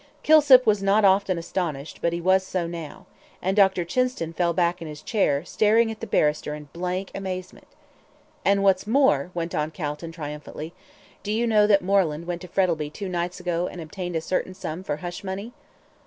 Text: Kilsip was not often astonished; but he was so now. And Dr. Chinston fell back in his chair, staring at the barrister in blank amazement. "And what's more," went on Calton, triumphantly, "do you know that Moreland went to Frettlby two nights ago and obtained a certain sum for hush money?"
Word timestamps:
Kilsip 0.23 0.65
was 0.65 0.81
not 0.81 1.05
often 1.05 1.37
astonished; 1.37 1.99
but 2.01 2.11
he 2.11 2.19
was 2.19 2.41
so 2.43 2.65
now. 2.65 3.05
And 3.39 3.55
Dr. 3.55 3.85
Chinston 3.85 4.33
fell 4.33 4.51
back 4.51 4.81
in 4.81 4.87
his 4.87 5.03
chair, 5.03 5.45
staring 5.45 5.91
at 5.91 5.99
the 5.99 6.07
barrister 6.07 6.55
in 6.55 6.69
blank 6.73 7.11
amazement. 7.13 7.67
"And 8.43 8.63
what's 8.63 8.87
more," 8.87 9.29
went 9.35 9.53
on 9.53 9.69
Calton, 9.69 10.11
triumphantly, 10.11 10.73
"do 11.21 11.31
you 11.31 11.45
know 11.45 11.67
that 11.67 11.83
Moreland 11.83 12.25
went 12.25 12.41
to 12.41 12.47
Frettlby 12.47 12.89
two 12.89 13.09
nights 13.09 13.39
ago 13.39 13.67
and 13.67 13.79
obtained 13.79 14.15
a 14.15 14.21
certain 14.21 14.55
sum 14.55 14.81
for 14.81 14.97
hush 14.97 15.23
money?" 15.23 15.53